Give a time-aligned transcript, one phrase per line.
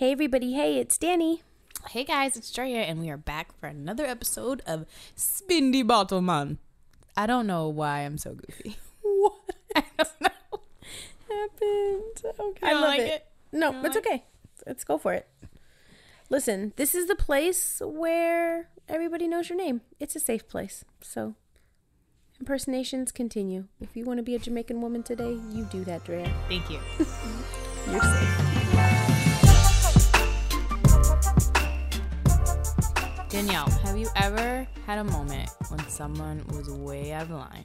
[0.00, 0.54] Hey, everybody.
[0.54, 1.42] Hey, it's Danny.
[1.90, 6.56] Hey guys, it's Drea, and we are back for another episode of Spindy Bottle Man.
[7.18, 8.78] I don't know why I'm so goofy.
[9.02, 9.34] What
[9.76, 10.60] I don't know.
[11.28, 12.38] happened?
[12.40, 12.66] Okay.
[12.66, 13.10] I love like it.
[13.10, 13.26] it.
[13.52, 14.24] No, it's like okay.
[14.66, 15.28] Let's go for it.
[16.30, 19.82] Listen, this is the place where everybody knows your name.
[20.00, 20.82] It's a safe place.
[21.02, 21.34] So,
[22.38, 23.66] impersonations continue.
[23.82, 26.32] If you want to be a Jamaican woman today, you do that, Drea.
[26.48, 26.80] Thank you.
[27.90, 28.69] You're safe.
[33.30, 37.64] Danielle, have you ever had a moment when someone was way out of line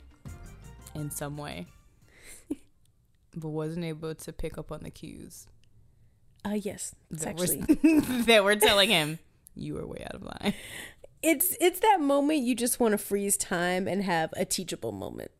[0.93, 1.65] in some way,
[3.35, 5.47] but wasn't able to pick up on the cues
[6.45, 6.93] Uh, yes.
[7.09, 7.59] That, actually.
[7.83, 9.17] were, that were telling him
[9.55, 10.53] you were way out of line?
[11.23, 15.31] it's it's that moment you just want to freeze time and have a teachable moment.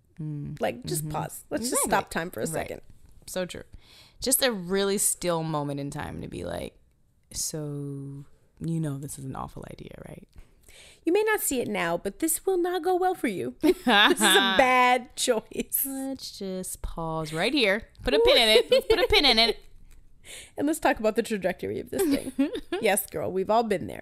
[0.62, 1.44] Like just pause.
[1.52, 2.50] Let's just stop time for a Right.
[2.54, 2.82] second.
[3.28, 3.64] So true.
[4.22, 6.74] Just a really still moment in time to be like,
[7.32, 8.24] so
[8.60, 10.28] you know this is an awful idea, right?
[11.04, 13.56] You may not see it now, but this will not go well for you.
[13.62, 15.86] this is a bad choice.
[15.86, 17.84] Let's just pause right here.
[18.04, 18.72] Put a pin in it.
[18.72, 19.60] Let's put a pin in it.
[20.58, 22.50] And let's talk about the trajectory of this thing.
[22.82, 24.02] yes, girl, we've all been there.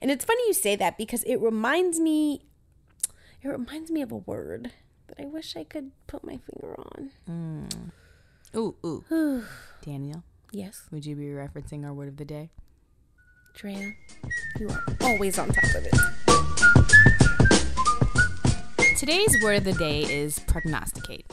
[0.00, 2.42] And it's funny you say that because it reminds me
[3.42, 4.70] it reminds me of a word
[5.08, 7.10] that I wish I could put my finger on.
[7.28, 7.90] Mm.
[8.56, 9.44] Ooh, ooh.
[9.84, 10.22] Daniel,
[10.52, 12.50] Yes, would you be referencing our word of the day?
[13.56, 13.94] Drea,
[14.60, 15.94] you are always on top of it.
[18.98, 21.32] Today's word of the day is prognosticate.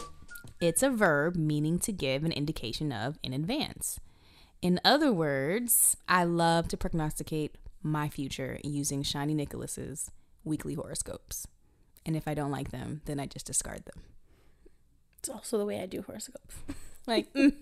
[0.62, 4.00] It's a verb meaning to give an indication of in advance.
[4.62, 10.10] In other words, I love to prognosticate my future using Chani Nicholas's
[10.46, 11.46] weekly horoscopes.
[12.06, 14.02] And if I don't like them, then I just discard them.
[15.20, 16.56] It's also the way I do horoscopes.
[17.06, 17.54] Like, mm,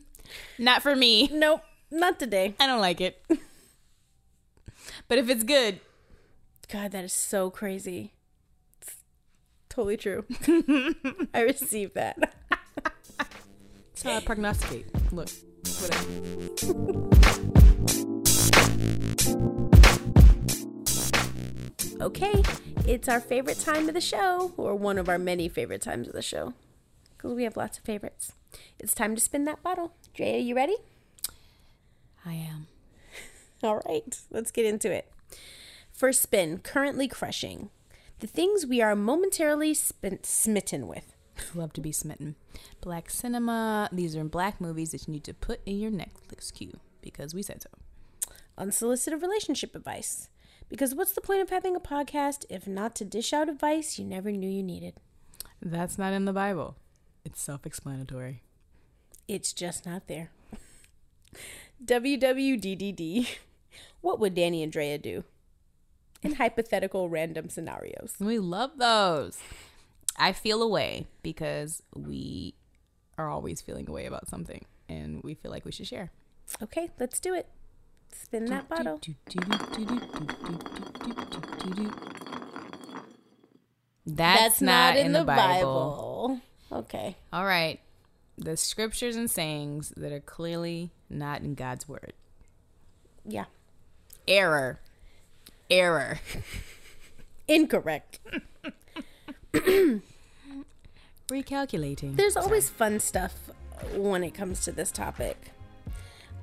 [0.60, 1.28] not for me.
[1.34, 2.54] Nope, not today.
[2.60, 3.26] I don't like it.
[5.08, 5.80] But if it's good,
[6.72, 8.14] God, that is so crazy.
[8.82, 8.96] It's
[9.70, 10.26] totally true.
[11.34, 12.34] I received that.
[12.50, 14.86] that's how I prognosticate.
[15.12, 15.30] Look,
[15.82, 17.12] whatever.
[22.02, 22.42] Okay,
[22.88, 26.14] it's our favorite time of the show, or one of our many favorite times of
[26.14, 26.54] the show,
[27.16, 28.34] because we have lots of favorites.
[28.80, 29.94] It's time to spin that bottle.
[30.16, 30.78] Drea, you ready?
[32.26, 32.68] I am.
[33.64, 35.12] All right, let's get into it.
[35.92, 37.70] First spin, currently crushing.
[38.20, 41.16] The things we are momentarily spin- smitten with.
[41.56, 42.36] Love to be smitten.
[42.82, 43.90] Black cinema.
[43.92, 47.44] These are black movies that you need to put in your Netflix queue because we
[47.44, 47.70] said so.
[48.58, 50.30] Unsolicited relationship advice.
[50.70, 54.06] Because what's the point of having a podcast if not to dish out advice you
[54.06, 54.96] never knew you needed?
[55.62, 56.78] That's not in the Bible.
[57.26, 58.42] It's self-explanatory.
[59.28, 60.32] It's just not there.
[61.86, 63.28] WWDDD.
[64.02, 65.24] What would Danny and Drea do?
[66.22, 68.14] In hypothetical random scenarios.
[68.20, 69.40] We love those.
[70.18, 72.54] I feel away because we
[73.18, 76.12] are always feeling away about something and we feel like we should share.
[76.62, 77.48] Okay, let's do it.
[78.12, 79.00] Spin that bottle.
[84.06, 86.42] That's, not, in the Bible.
[86.72, 87.16] Okay.
[87.32, 87.80] All right.
[88.38, 92.14] The scriptures and sayings that are clearly not in God's word.
[93.26, 93.46] Yeah.
[94.28, 94.80] Error.
[95.70, 96.20] Error.
[97.48, 98.20] Incorrect.
[101.30, 102.16] Recalculating.
[102.16, 103.36] There's always fun stuff
[103.96, 105.52] when it comes to this topic.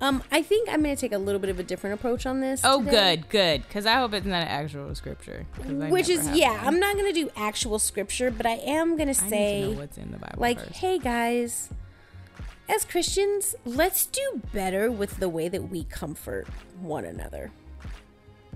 [0.00, 2.40] Um, I think I'm going to take a little bit of a different approach on
[2.40, 2.60] this.
[2.62, 3.16] Oh, today.
[3.16, 3.62] good, good.
[3.66, 5.44] Because I hope it's not an actual scripture.
[5.66, 6.66] Which is, yeah, one.
[6.66, 9.36] I'm not going to do actual scripture, but I am going to I need to
[9.36, 9.74] say.
[9.74, 10.72] what's in the Bible like, first.
[10.74, 11.70] hey guys,
[12.68, 16.46] as Christians, let's do better with the way that we comfort
[16.80, 17.50] one another.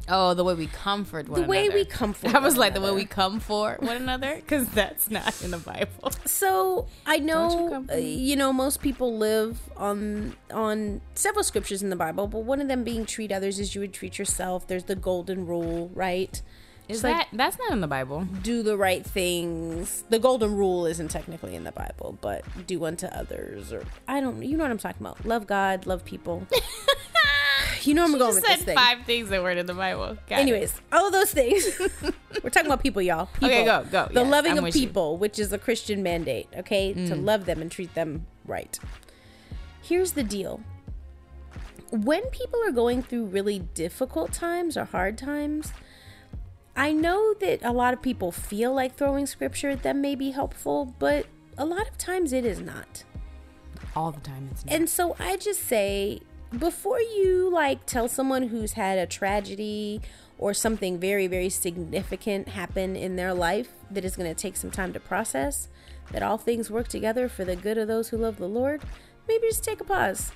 [0.09, 1.47] Oh, the way we comfort one another.
[1.47, 4.35] The way we comfort I was like, the way we come for one another?
[4.37, 6.11] Because that's not in the Bible.
[6.27, 11.91] So I you know, uh, you know, most people live on on several scriptures in
[11.91, 14.67] the Bible, but one of them being treat others as you would treat yourself.
[14.67, 16.41] There's the golden rule, right?
[16.89, 18.27] Is It's like- that, that's not in the Bible.
[18.43, 20.03] Do the right things.
[20.11, 24.43] The golden rule isn't technically in the Bible, but do unto others, or I don't.
[24.43, 25.25] You know what I'm talking about?
[25.25, 26.45] Love God, love people.
[27.87, 28.77] you know where I'm She going just with said this thing.
[28.77, 30.17] five things that weren't in the Bible.
[30.29, 30.43] Got it.
[30.43, 31.67] Anyways, all of those things.
[32.43, 33.27] We're talking about people, y'all.
[33.27, 33.49] People.
[33.49, 34.09] Okay, go, go.
[34.13, 34.83] The Yes, loving I'm of with you.
[34.83, 34.87] Mm.
[34.89, 36.93] people, which is a Christian mandate, okay?
[36.95, 38.79] To love them and treat them right.
[39.83, 40.61] Here's the deal.
[41.91, 45.73] When people are going through really difficult times or hard times,
[46.75, 50.31] I know that a lot of people feel like throwing scripture at them may be
[50.31, 51.27] helpful, but
[51.59, 53.05] a lot of times it is not.
[53.95, 54.49] all the time.
[54.53, 54.75] It's not.
[54.75, 56.21] And so I just say,
[56.59, 60.01] before you like tell someone who's had a tragedy
[60.39, 64.71] or something very, very significant happen in their life that is going to take some
[64.71, 65.69] time to process,
[66.11, 68.83] that all things work together for the good of those who love the Lord,
[69.29, 70.33] maybe just take a pause.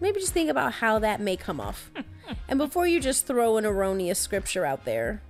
[0.00, 1.90] Maybe just think about how that may come off.
[2.48, 5.22] and before you just throw an erroneous scripture out there,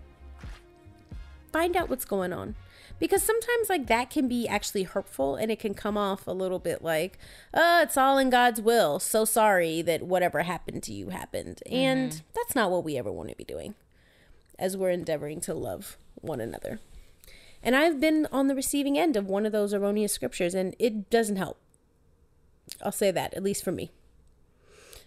[1.53, 2.57] find out what's going on
[2.99, 6.59] because sometimes like that can be actually hurtful and it can come off a little
[6.59, 7.19] bit like
[7.53, 8.99] oh it's all in god's will.
[8.99, 11.63] So sorry that whatever happened to you happened.
[11.67, 11.77] Mm-hmm.
[11.77, 13.75] and that's not what we ever want to be doing
[14.59, 16.81] as we're endeavoring to love one another.
[17.63, 21.11] And i've been on the receiving end of one of those erroneous scriptures and it
[21.11, 21.59] doesn't help.
[22.83, 23.91] I'll say that at least for me.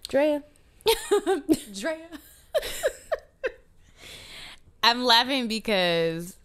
[0.08, 0.44] Drea.
[1.74, 2.08] Drea.
[4.84, 6.38] I'm laughing because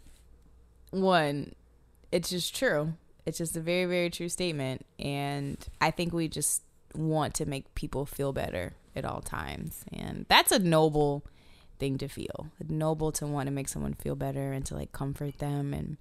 [0.93, 1.55] one,
[2.13, 2.95] it's just true.
[3.27, 4.87] It's just a very, very true statement.
[4.99, 6.63] And I think we just
[6.95, 9.85] want to make people feel better at all times.
[9.93, 11.25] And that's a noble
[11.79, 12.49] thing to feel.
[12.69, 15.73] Noble to want to make someone feel better and to like comfort them.
[15.73, 15.97] And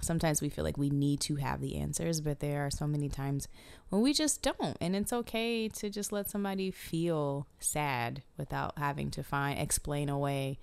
[0.00, 3.08] sometimes we feel like we need to have the answers, but there are so many
[3.08, 3.48] times
[3.90, 4.76] when we just don't.
[4.80, 10.58] And it's okay to just let somebody feel sad without having to find, explain away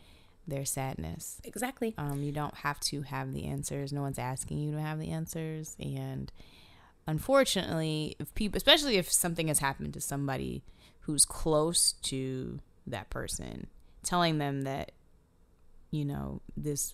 [0.49, 1.41] their sadness.
[1.43, 1.93] Exactly.
[1.97, 3.93] Um, you don't have to have the answers.
[3.93, 5.75] No one's asking you to have the answers.
[5.79, 6.31] And
[7.07, 10.63] unfortunately, if people, especially if something has happened to somebody
[11.01, 13.67] who's close to that person,
[14.03, 14.91] telling them that,
[15.91, 16.93] you know, this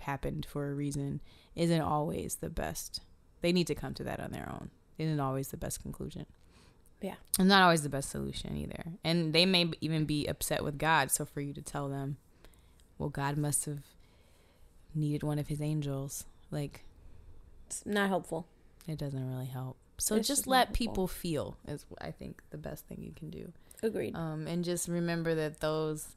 [0.00, 1.20] happened for a reason
[1.54, 3.00] isn't always the best.
[3.40, 4.70] They need to come to that on their own.
[4.98, 6.26] Isn't always the best conclusion.
[7.00, 7.14] Yeah.
[7.38, 8.84] And not always the best solution either.
[9.02, 11.10] And they may even be upset with God.
[11.10, 12.18] So for you to tell them,
[13.00, 13.78] well, God must have
[14.94, 16.26] needed one of his angels.
[16.50, 16.84] Like,
[17.66, 18.46] it's not helpful.
[18.86, 19.78] It doesn't really help.
[19.96, 23.52] So it's just let people feel is I think the best thing you can do.
[23.82, 24.14] Agreed.
[24.14, 26.08] Um, and just remember that those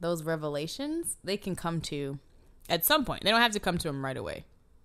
[0.00, 2.18] those revelations they can come to
[2.68, 3.22] at some point.
[3.22, 4.44] They don't have to come to them right away.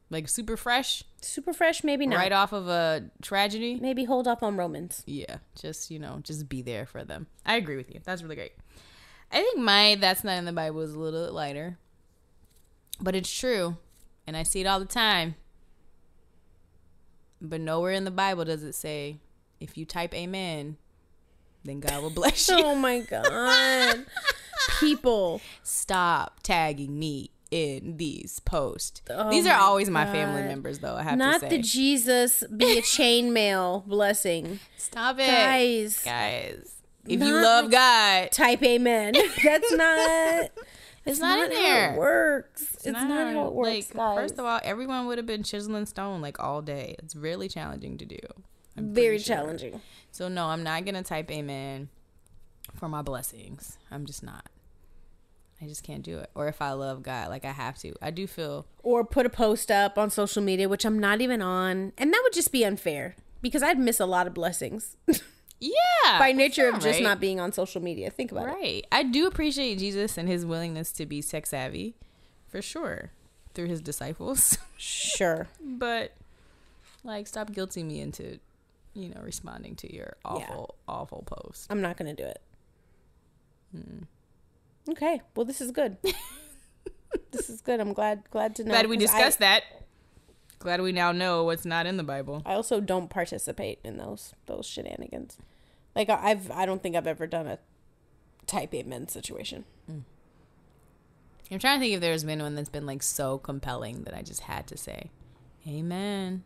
[0.09, 1.03] Like super fresh.
[1.21, 2.17] Super fresh, maybe not.
[2.17, 3.79] Right off of a tragedy.
[3.81, 5.03] Maybe hold up on Romans.
[5.05, 7.27] Yeah, just you know, just be there for them.
[7.45, 7.99] I agree with you.
[8.03, 8.53] That's really great.
[9.31, 11.77] I think my that's not in the Bible is a little bit lighter.
[12.99, 13.77] But it's true.
[14.27, 15.35] And I see it all the time.
[17.41, 19.17] But nowhere in the Bible does it say
[19.59, 20.77] if you type amen,
[21.63, 22.57] then God will bless you.
[22.59, 24.05] oh my god.
[24.79, 29.01] People, stop tagging me in these posts.
[29.09, 30.13] Oh these are always my God.
[30.13, 30.95] family members, though.
[30.95, 31.49] I have Not to say.
[31.49, 34.59] the Jesus be a chainmail blessing.
[34.77, 36.01] Stop it, guys.
[36.03, 39.13] Guys, if not you love God, type amen.
[39.43, 40.51] That's not.
[41.03, 41.93] It's, not, not, in there.
[41.93, 42.61] it works.
[42.61, 43.69] It's, it's not, not, how it works.
[43.71, 44.17] Like, guys.
[44.17, 46.95] first of all, everyone would have been chiseling stone like all day.
[46.99, 48.19] It's really challenging to do.
[48.77, 49.35] I'm Very sure.
[49.35, 49.81] challenging.
[50.11, 51.89] So no, I'm not gonna type amen
[52.75, 53.77] for my blessings.
[53.89, 54.47] I'm just not.
[55.61, 56.29] I just can't do it.
[56.33, 57.93] Or if I love God, like I have to.
[58.01, 58.65] I do feel.
[58.83, 62.21] Or put a post up on social media, which I'm not even on, and that
[62.23, 64.97] would just be unfair because I'd miss a lot of blessings.
[65.61, 66.17] Yeah.
[66.17, 67.03] By nature of just right.
[67.03, 68.09] not being on social media.
[68.09, 68.57] Think about right.
[68.57, 68.61] it.
[68.61, 68.85] Right.
[68.91, 71.95] I do appreciate Jesus and his willingness to be sex savvy
[72.49, 73.11] for sure
[73.53, 74.57] through his disciples.
[74.83, 75.47] Sure.
[75.63, 76.13] but
[77.03, 78.39] like stop guilting me into,
[78.95, 80.93] you know, responding to your awful yeah.
[80.93, 81.67] awful post.
[81.69, 82.41] I'm not going to do it.
[83.77, 84.07] Mm.
[84.89, 85.21] Okay.
[85.35, 85.97] Well, this is good.
[87.31, 87.79] this is good.
[87.79, 88.71] I'm glad glad to know.
[88.71, 89.63] Glad we discussed I, that.
[90.57, 92.41] Glad we now know what's not in the Bible.
[92.43, 95.37] I also don't participate in those those shenanigans.
[95.95, 97.59] Like I've I don't think I've ever done a
[98.47, 99.65] type amen situation.
[99.89, 100.03] Mm.
[101.51, 104.21] I'm trying to think if there's been one that's been like so compelling that I
[104.21, 105.11] just had to say,
[105.67, 106.43] Amen.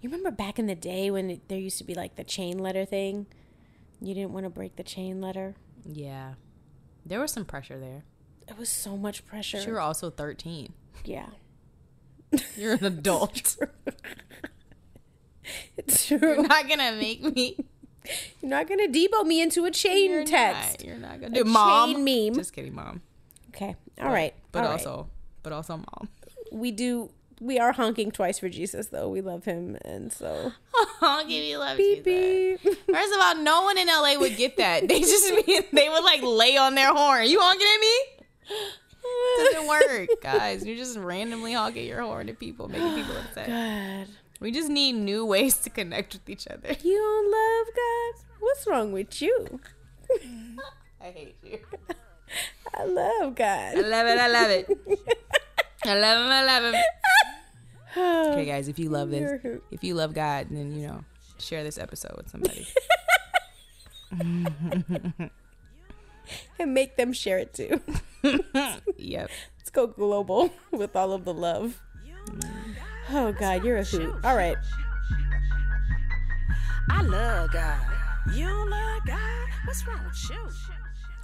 [0.00, 2.58] You remember back in the day when it, there used to be like the chain
[2.58, 3.26] letter thing?
[4.00, 5.54] You didn't want to break the chain letter.
[5.84, 6.34] Yeah,
[7.04, 8.04] there was some pressure there.
[8.48, 9.60] It was so much pressure.
[9.60, 10.72] You were also 13.
[11.04, 11.26] Yeah.
[12.56, 13.56] You're an adult.
[15.76, 16.18] it's true.
[16.20, 17.56] You're not gonna make me
[18.40, 20.80] you're not gonna Debo me into a chain You're text.
[20.80, 20.84] Not.
[20.84, 21.94] You're not gonna do mom.
[21.94, 22.34] Chain meme.
[22.34, 23.02] Just kidding, mom.
[23.50, 23.76] Okay.
[23.98, 24.34] All but, right.
[24.52, 25.06] But All also, right.
[25.42, 26.08] but also, mom.
[26.52, 27.10] We do.
[27.38, 29.10] We are honking twice for Jesus, though.
[29.10, 30.52] We love him, and so
[31.00, 31.44] honking.
[31.44, 32.62] You love beep, Jesus.
[32.62, 32.86] Beep.
[32.86, 34.88] First of all, no one in LA would get that.
[34.88, 37.26] They just they would like lay on their horn.
[37.28, 38.22] You honking at me?
[39.38, 40.64] doesn't work, guys.
[40.64, 43.48] You're just randomly honking your horn at people, making people upset.
[43.48, 44.08] God.
[44.40, 46.74] We just need new ways to connect with each other.
[46.82, 48.24] You don't love God?
[48.40, 49.60] What's wrong with you?
[51.00, 51.58] I hate you.
[52.74, 53.78] I love God.
[53.78, 54.18] I love it.
[54.18, 54.68] I love it.
[55.84, 56.32] I love him.
[56.32, 56.82] I love him.
[58.32, 59.40] okay, guys, if you love this,
[59.70, 61.04] if you love God, then you know,
[61.38, 62.66] share this episode with somebody.
[66.58, 67.80] and make them share it too.
[68.96, 69.30] Yep.
[69.58, 71.80] Let's go global with all of the love.
[72.28, 72.74] Mm.
[73.10, 74.14] Oh God, you're a hoot.
[74.24, 74.56] All right.
[76.90, 77.80] I love God.
[78.34, 79.48] You love God?
[79.64, 80.48] What's wrong with you?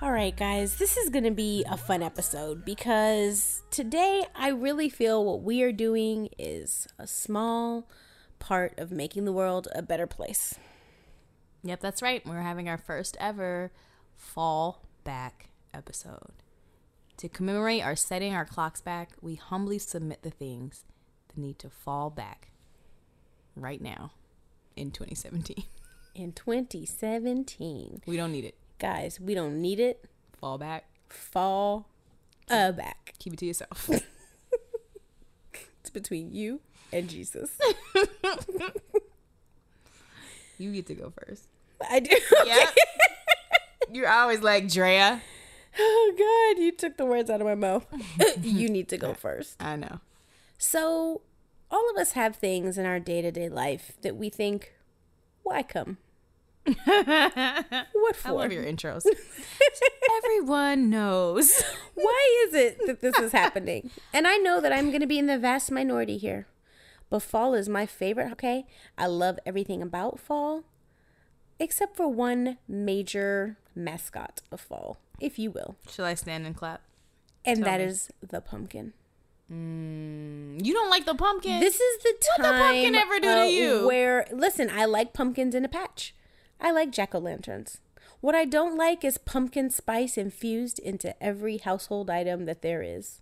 [0.00, 4.88] All right, guys, this is going to be a fun episode because today I really
[4.88, 7.88] feel what we are doing is a small
[8.38, 10.54] part of making the world a better place.
[11.64, 12.24] Yep, that's right.
[12.24, 13.72] We're having our first ever
[14.16, 16.32] fall back episode.
[17.16, 20.84] To commemorate our setting our clocks back, we humbly submit the things
[21.34, 22.48] that need to fall back
[23.56, 24.12] right now
[24.76, 25.64] in 2017.
[26.14, 28.54] In 2017, We don't need it.
[28.78, 30.04] guys, we don't need it.
[30.38, 30.84] Fall back.
[31.08, 31.86] Fall
[32.50, 33.14] uh, back.
[33.18, 33.88] Keep it to yourself.
[35.80, 36.60] It's between you
[36.92, 37.50] and Jesus.
[40.58, 41.48] you get to go first.
[41.90, 42.16] I do.
[42.46, 42.70] Yeah.
[43.90, 45.20] You're always like, Drea.
[45.78, 46.12] Oh
[46.56, 47.84] God, you took the words out of my mouth.
[48.40, 49.60] you need to go first.
[49.60, 49.98] I know.
[50.62, 51.22] So,
[51.72, 54.72] all of us have things in our day to day life that we think,
[55.42, 55.98] why come?
[56.64, 58.28] what for?
[58.28, 59.02] I love your intros.
[60.18, 61.64] Everyone knows.
[61.94, 63.90] Why is it that this is happening?
[64.12, 66.46] And I know that I'm going to be in the vast minority here.
[67.10, 68.64] But fall is my favorite, okay?
[68.96, 70.62] I love everything about fall,
[71.58, 75.74] except for one major mascot of fall, if you will.
[75.90, 76.82] Shall I stand and clap?
[77.44, 77.86] And Tell that me.
[77.86, 78.92] is the pumpkin.
[79.52, 81.60] Mm, you don't like the pumpkin?
[81.60, 82.44] This is the time.
[82.44, 83.86] What the pumpkin ever do to uh, you?
[83.86, 86.14] where listen, I like pumpkins in a patch.
[86.60, 87.78] I like jack o' lanterns.
[88.20, 93.20] What I don't like is pumpkin spice infused into every household item that there is.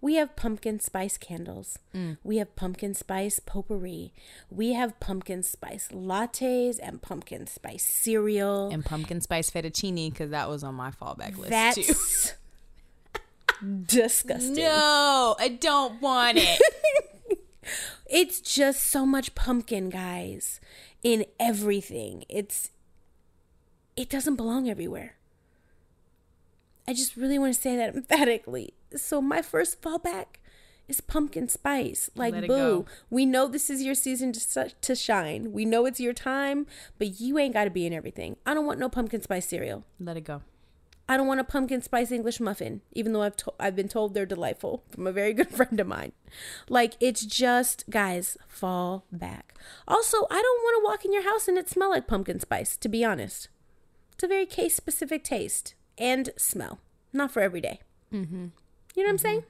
[0.00, 1.78] We have pumpkin spice candles.
[1.94, 2.18] Mm.
[2.24, 4.12] We have pumpkin spice potpourri.
[4.50, 8.70] We have pumpkin spice lattes and pumpkin spice cereal.
[8.72, 12.32] and pumpkin spice fettuccine because that was on my fallback list too.
[13.86, 14.54] Disgusting.
[14.54, 16.60] No, I don't want it.
[18.12, 20.60] It's just so much pumpkin, guys,
[21.02, 22.24] in everything.
[22.28, 22.70] It's
[23.96, 25.16] it doesn't belong everywhere.
[26.86, 28.74] I just really want to say that emphatically.
[28.94, 30.26] So my first fallback
[30.88, 32.10] is pumpkin spice.
[32.14, 32.86] Like boo, go.
[33.08, 35.52] we know this is your season to to shine.
[35.52, 36.66] We know it's your time,
[36.98, 38.36] but you ain't got to be in everything.
[38.44, 39.84] I don't want no pumpkin spice cereal.
[39.98, 40.42] Let it go.
[41.12, 44.14] I don't want a pumpkin spice English muffin, even though I've to- I've been told
[44.14, 46.12] they're delightful from a very good friend of mine.
[46.70, 49.54] Like it's just guys, fall back.
[49.86, 52.78] Also, I don't want to walk in your house and it smell like pumpkin spice.
[52.78, 53.48] To be honest,
[54.14, 56.78] it's a very case specific taste and smell,
[57.12, 57.80] not for every day.
[58.10, 58.46] Mm-hmm.
[58.94, 59.42] You know what I'm saying?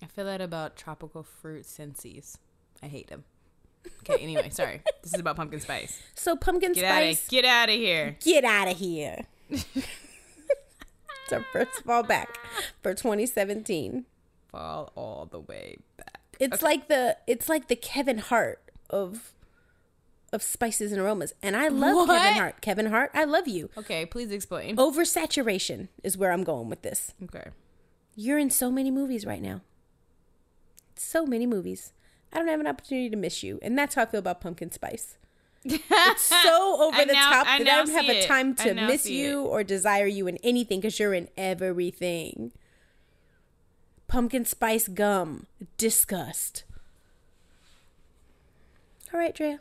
[0.00, 2.36] I feel that about tropical fruit sensies.
[2.82, 3.24] I hate them.
[4.02, 4.82] Okay, anyway, sorry.
[5.02, 6.00] This is about pumpkin spice.
[6.14, 8.16] So pumpkin Get spice, get out of here.
[8.20, 9.24] get out of here.
[11.32, 12.38] our first fall back
[12.82, 14.04] for 2017.
[14.50, 16.20] Fall all the way back.
[16.40, 19.32] It's like the it's like the Kevin Hart of
[20.32, 21.34] of spices and aromas.
[21.42, 22.18] And I love What?
[22.20, 22.60] Kevin Hart.
[22.60, 23.70] Kevin Hart, I love you.
[23.76, 24.76] Okay, please explain.
[24.76, 27.14] Oversaturation is where I'm going with this.
[27.24, 27.50] Okay.
[28.14, 29.62] You're in so many movies right now.
[30.96, 31.92] So many movies.
[32.32, 33.58] I don't have an opportunity to miss you.
[33.62, 35.16] And that's how I feel about pumpkin spice.
[35.64, 39.08] It's so over the now- top I that I don't have a time to miss
[39.08, 42.52] you or desire you in anything because you're in everything.
[44.06, 45.46] Pumpkin spice gum.
[45.76, 46.64] Disgust.
[49.12, 49.58] All right, Drea.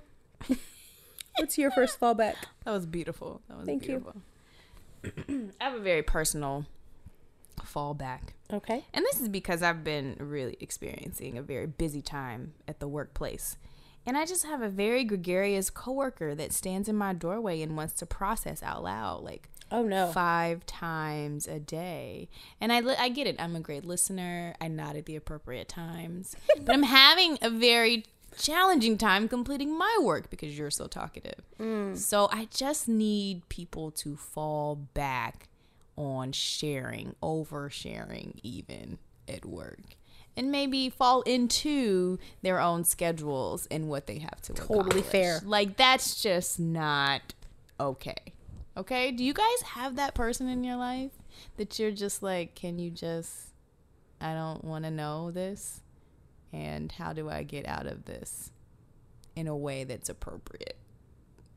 [1.38, 2.36] What's your first fallback?
[2.66, 3.42] That was beautiful.
[3.48, 4.00] That was Thank you.
[5.04, 5.51] beautiful.
[5.62, 6.66] I have a very personal
[7.62, 8.30] fallback.
[8.51, 8.86] Okay.
[8.94, 13.58] And this is because I've been really experiencing a very busy time at the workplace.
[14.07, 17.93] And I just have a very gregarious coworker that stands in my doorway and wants
[17.95, 20.07] to process out loud like Oh no.
[20.13, 22.29] five times a day.
[22.61, 23.35] And I li- I get it.
[23.37, 24.55] I'm a great listener.
[24.61, 26.37] I nod at the appropriate times.
[26.65, 28.05] but I'm having a very
[28.37, 31.41] challenging time completing my work because you're so talkative.
[31.59, 31.97] Mm.
[31.97, 35.49] So I just need people to fall back
[35.97, 39.79] on sharing, oversharing even at work.
[40.38, 45.06] And maybe fall into their own schedules and what they have to Totally accomplish.
[45.06, 45.41] fair.
[45.44, 47.34] Like that's just not
[47.79, 48.34] okay.
[48.77, 49.12] Okay?
[49.12, 51.12] Do you guys have that person in your life
[51.58, 53.50] that you're just like, can you just
[54.22, 55.82] I don't want to know this?
[56.53, 58.51] And how do I get out of this
[59.36, 60.77] in a way that's appropriate?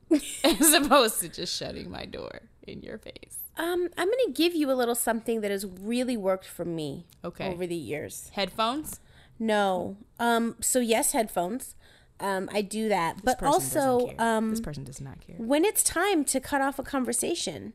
[0.43, 3.37] As opposed to just shutting my door in your face.
[3.57, 7.47] Um, I'm gonna give you a little something that has really worked for me Okay.
[7.51, 8.29] over the years.
[8.33, 8.99] Headphones?
[9.39, 9.97] No.
[10.19, 11.75] Um, so yes, headphones.
[12.19, 15.35] Um, I do that, This but also um, this person does not care.
[15.37, 17.73] when it's time to cut off a conversation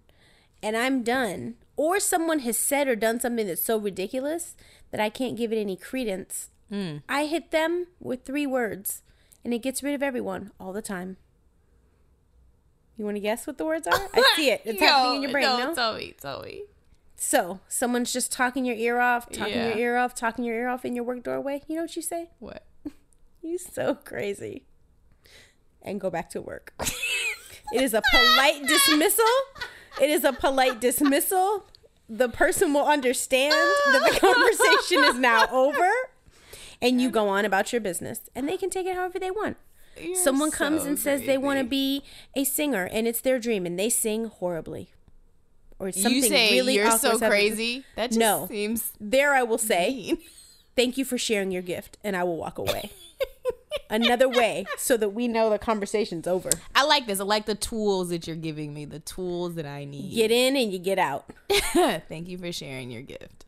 [0.63, 4.57] and I'm done, or someone has said or done something that's so ridiculous
[4.93, 6.99] that I can't give it any credence, Hmm.
[7.09, 9.03] I hit them with three words
[9.45, 11.17] and it gets rid of everyone all the time.
[12.97, 13.93] You want to guess what the words are?
[14.15, 14.63] I see it.
[14.65, 15.75] It's happening in your brain, no?
[15.75, 16.63] Tell me, tell me.
[17.17, 19.69] So, someone's just talking your ear off, talking Yeah.
[19.69, 21.63] your ear off, talking your ear off in your work doorway.
[21.67, 22.31] You know what you say?
[22.39, 22.65] What?
[23.43, 24.65] You so crazy.
[25.81, 26.75] And go back to work.
[27.73, 29.25] it is a polite dismissal.
[30.03, 31.65] It is a polite dismissal.
[32.09, 35.89] The person will understand that the conversation is now over
[36.83, 39.57] and you go on about your business and they can take it however they want.
[40.01, 42.03] You're Someone comes and says they want to be
[42.35, 44.91] a singer and it's their dream and they sing horribly.
[45.79, 47.29] Or something You say really you're so happens.
[47.31, 47.85] crazy.
[47.97, 48.47] That just No.
[48.49, 50.19] seems There I will say, mean.
[50.77, 52.91] thank you for sharing your gift and I will walk away.
[53.89, 56.51] Another way so that we know the conversation's over.
[56.75, 57.21] I like this.
[57.21, 58.85] I like the tools that you're giving me.
[58.85, 60.13] The tools that I need.
[60.15, 61.31] Get in and you get out.
[62.09, 63.45] Thank you for sharing your gift.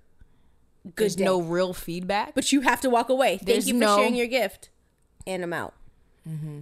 [0.85, 1.25] Good There's day.
[1.25, 2.35] no real feedback.
[2.35, 3.39] but you have to walk away.
[3.39, 4.69] Thank There's you for no- sharing your gift.
[5.27, 5.75] And I'm out.
[6.27, 6.61] Mm-hmm.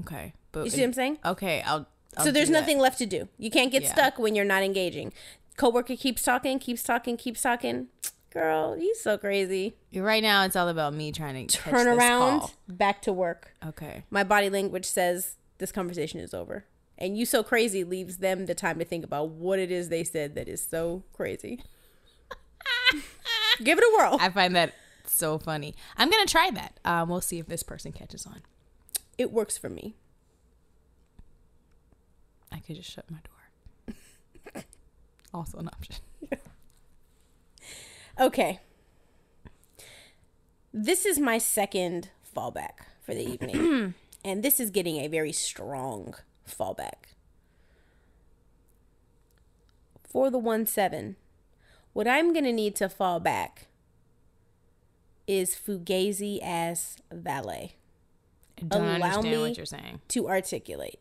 [0.00, 1.18] Okay, but You see what I'm saying?
[1.24, 1.86] Okay, I'll.
[2.16, 2.60] I'll so there's do that.
[2.60, 3.28] nothing left to do.
[3.38, 3.92] You can't get Yeah.
[3.92, 5.12] stuck when you're not engaging.
[5.56, 7.88] Coworker keeps talking, keeps talking, keeps talking.
[8.32, 9.74] Girl, you so crazy.
[9.94, 13.54] Right now, it's all about me trying to catch Turn around, back to work.
[13.66, 14.04] Okay.
[14.10, 16.64] My body language says this conversation is over.
[16.96, 20.04] And you so crazy leaves them the time to think about what it is they
[20.04, 21.62] said that is so crazy.
[23.62, 24.16] Give it a whirl.
[24.20, 24.74] I find that
[25.20, 25.74] so funny.
[25.96, 26.80] I'm gonna try that.
[26.84, 28.42] Um, we'll see if this person catches on.
[29.18, 29.94] It works for me.
[32.50, 33.18] I could just shut my
[34.54, 34.64] door.
[35.34, 35.96] also an option.
[38.20, 38.60] Okay.
[40.74, 43.94] This is my second fallback for the evening.
[44.24, 46.14] and this is getting a very strong
[46.46, 47.14] fallback.
[50.06, 51.16] For the 1 7,
[51.94, 53.68] what I'm going to need to fall back
[55.30, 57.74] is Fugazi as valet
[58.58, 60.00] I don't Allow understand me- what you're saying.
[60.08, 60.98] to articulate.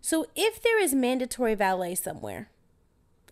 [0.00, 2.48] So if there is mandatory valet somewhere,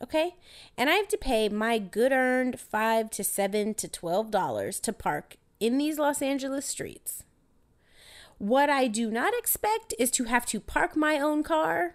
[0.02, 0.34] okay,
[0.76, 4.92] and I have to pay my good earned five to seven to twelve dollars to
[4.92, 7.22] park in these Los Angeles streets,
[8.38, 11.94] what I do not expect is to have to park my own car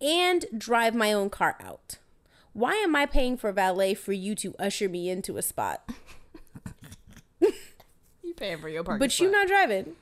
[0.00, 1.98] and drive my own car out.
[2.54, 5.88] Why am I paying for valet for you to usher me into a spot,
[8.32, 9.94] You paying for your parking but you're not driving?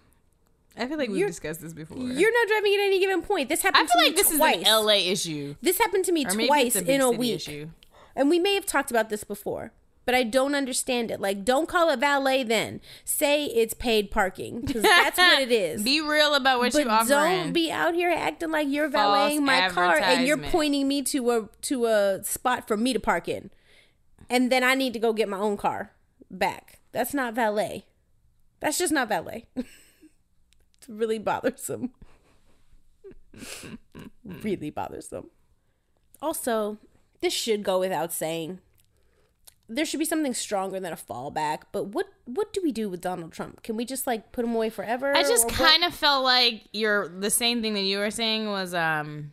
[0.78, 1.98] I feel like we've you're- discussed this before.
[1.98, 3.48] You're not driving at any given point.
[3.48, 4.56] This happened I feel to like me this twice.
[4.56, 5.54] is an LA issue.
[5.60, 7.34] This happened to me Or maybe twice it's in a city week.
[7.34, 7.68] issue.
[8.14, 9.72] And we may have talked about this before,
[10.06, 11.20] but I don't understand it.
[11.20, 12.80] Like, don't call it valet then.
[13.04, 15.82] Say it's paid parking because that's what it is.
[15.82, 17.08] Be real about what but you offering.
[17.08, 20.52] don't be out here acting like you're valeting my car and you're advertisement.
[20.52, 23.50] pointing me to a to a spot for me to park in,
[24.28, 25.90] and then I need to go get my own car
[26.30, 26.78] back.
[26.92, 27.86] That's not valet.
[28.60, 29.46] That's just not valet.
[29.56, 31.90] it's really bothersome.
[34.24, 35.30] really bothersome.
[36.22, 36.78] Also,
[37.20, 38.60] this should go without saying.
[39.68, 41.62] There should be something stronger than a fallback.
[41.72, 43.62] But what what do we do with Donald Trump?
[43.62, 45.16] Can we just like put him away forever?
[45.16, 48.74] I just kind of felt like you're the same thing that you were saying was
[48.74, 49.32] um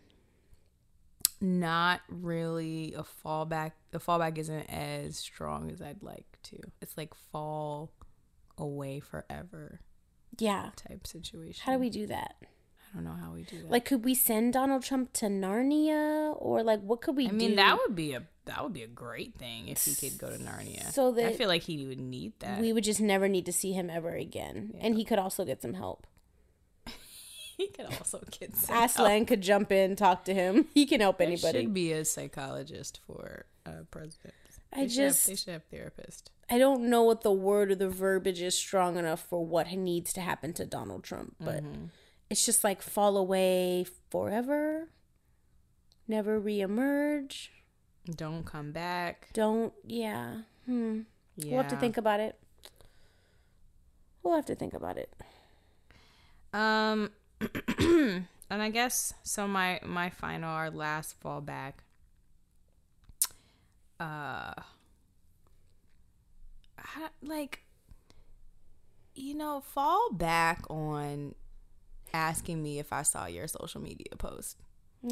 [1.41, 3.71] not really a fallback.
[3.91, 6.57] The fallback isn't as strong as I'd like to.
[6.81, 7.91] It's like fall
[8.58, 9.82] away forever
[10.38, 10.70] yeah.
[10.76, 11.62] type situation.
[11.65, 12.36] How do we do that?
[12.41, 13.70] I don't know how we do that.
[13.70, 17.36] Like, could we send Donald Trump to Narnia, or like, what could we I do?
[17.36, 20.30] mean, that would be a that would be a great thing if he could go
[20.30, 20.89] to Narnia.
[20.93, 22.62] So that I feel like he would need that.
[22.62, 25.62] we would just never need to see him ever again, and he could also get
[25.62, 26.08] some help.
[27.58, 30.67] he could also get some Aslan could jump in, talk to him.
[30.74, 31.63] He can help There anybody.
[31.63, 34.34] should be a psychologist for uh, presidents.
[34.72, 36.24] I They should have- just- they should have therapists.
[36.49, 40.13] I don't know what the word or the verbiage is strong enough for what needs
[40.13, 41.63] to happen to Donald Trump, but
[42.29, 44.89] it's just like fall away forever,
[46.07, 47.49] never reemerge.
[48.15, 49.29] Don't come back.
[49.33, 50.41] Don't, yeah.
[50.65, 51.01] Hmm.
[51.36, 51.51] Yeah.
[51.51, 52.39] We'll have to think about it.
[54.23, 55.13] We'll have to think about it.
[56.53, 57.12] Um,
[57.79, 59.47] and I guess so.
[59.47, 61.73] My my final, our last fallback.
[63.99, 64.53] Uh,
[66.77, 67.61] I, like,
[69.15, 71.33] you know, fall back on
[72.13, 74.57] asking me if I saw your social media post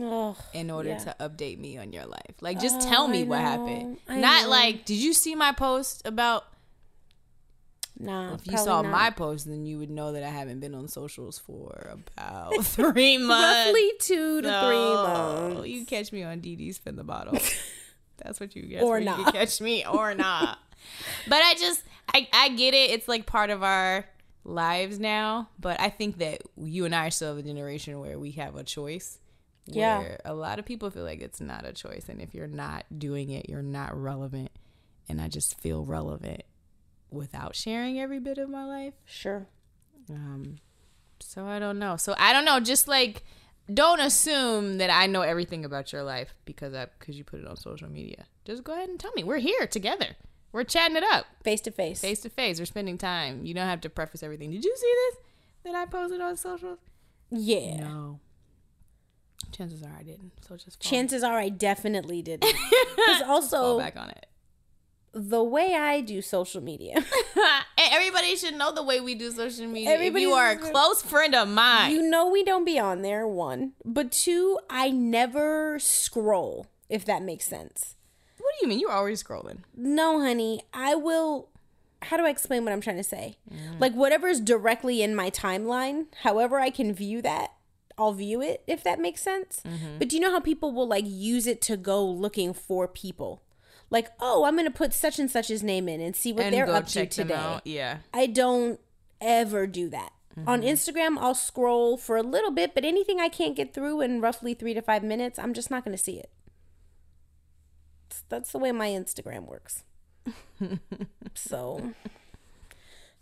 [0.01, 0.35] Ugh.
[0.53, 0.97] in order Yeah.
[0.99, 2.35] to update me on your life.
[2.41, 3.45] Like, just Oh, tell me I what know.
[3.45, 3.97] happened.
[4.07, 4.49] I Not know.
[4.49, 6.45] like, did you see my post about
[7.97, 8.33] Nah.
[8.33, 8.91] If you saw not.
[8.91, 13.17] my post, then you would know that I haven't been on socials for about three
[13.17, 13.67] months.
[13.67, 15.67] roughly two to three months.
[15.69, 17.37] You catch me on DD spin the bottle.
[18.17, 18.83] That's what you get.
[18.83, 19.19] Or not.
[19.19, 20.59] You catch me or not.
[21.27, 21.83] But I just
[22.13, 22.91] I I get it.
[22.91, 24.05] It's like part of our
[24.43, 25.49] lives now.
[25.59, 28.63] But I think that you and I are still a generation where we have a
[28.63, 29.19] choice.
[29.65, 29.99] Yeah.
[29.99, 32.85] Where a lot of people feel like it's not a choice, and if you're not
[32.95, 34.51] doing it, you're not relevant.
[35.09, 36.43] And I just feel relevant
[37.11, 38.93] without sharing every bit of my life.
[39.05, 39.47] Sure.
[40.09, 40.57] Um,
[41.19, 41.97] so I don't know.
[41.97, 42.59] So I don't know.
[42.59, 43.23] Just like,
[43.73, 47.47] don't assume that I know everything about your life because I because you put it
[47.47, 48.25] on social media.
[48.45, 49.23] Just go ahead and tell me.
[49.23, 50.15] We're here together.
[50.55, 51.99] We're chatting it up Face to face.
[51.99, 52.59] face to face.
[52.59, 53.45] We're spending time.
[53.45, 54.51] You don't have to preface everything.
[54.51, 55.17] Did you see this
[55.65, 56.79] that I posted on socials?
[57.29, 57.75] Yeah.
[57.81, 58.21] No.
[59.51, 60.31] Chances are I didn't.
[60.47, 62.53] So just fall, Chances are I definitely didn't.
[62.95, 64.27] Because fall also, back on it.
[65.11, 67.03] the way I do social media,
[67.77, 69.99] everybody should know the way we do social media.
[69.99, 73.27] if you are a close friend of mine, you know we don't be on there,
[73.27, 73.73] one.
[73.83, 77.94] But two, I never scroll, if that makes sense.
[78.59, 78.79] Do you mean?
[78.79, 79.59] You're always scrolling.
[79.75, 81.49] No, honey, I will.
[82.01, 83.37] How do I explain what I'm trying to say?
[83.51, 83.79] Mm.
[83.79, 87.53] Like, whatever's directly in my timeline, however I can view that,
[87.97, 89.61] I'll view it, if that makes sense.
[89.65, 89.97] Mm-hmm.
[89.99, 93.41] But do you know how people will like use it to go looking for people?
[93.89, 96.69] Like, oh, I'm going to put such and such's name in and see what they're
[96.69, 97.59] up to today.
[97.63, 97.99] Yeah.
[98.13, 98.79] I don't
[99.21, 100.11] ever do that.
[100.45, 100.67] On mm-hmm.
[100.67, 104.53] Instagram, I'll scroll for a little bit, but anything I can't get through in roughly
[104.53, 106.29] three to five minutes, I'm just not going to see it.
[108.29, 109.83] That's- That's the way my Instagram works.
[111.33, 111.93] so,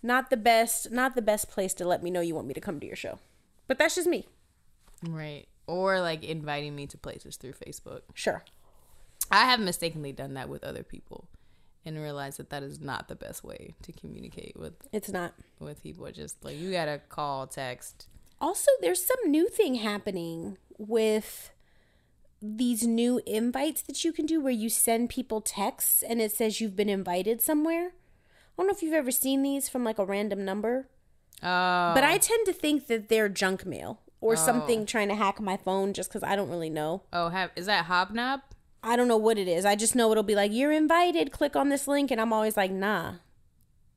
[0.01, 2.61] not the best, not the best place to let me know you want me to
[2.61, 3.19] come to your show.
[3.67, 4.27] But that's just me.
[5.07, 5.45] Right.
[5.67, 8.01] Or like inviting me to places through Facebook.
[8.13, 8.43] Sure.
[9.31, 11.27] I have mistakenly done that with other people
[11.85, 15.33] and realized that that is not the best way to communicate with It's not.
[15.59, 16.09] with people.
[16.11, 18.07] Just like you gotta call, text.
[18.39, 21.51] Also, there's some new thing happening with
[22.45, 26.59] these new invites that you can do where you send people texts and it says
[26.59, 27.91] you've been invited somewhere.
[27.93, 30.89] I don't know if you've ever seen these from like a random number,
[31.41, 34.35] Oh, but I tend to think that they're junk mail or oh.
[34.35, 37.03] something trying to hack my phone just because I don't really know.
[37.13, 38.41] oh, have is that Hobnob?
[38.83, 39.63] I don't know what it is.
[39.63, 42.11] I just know it'll be like, you're invited, click on this link.
[42.11, 43.13] And I'm always like, nah.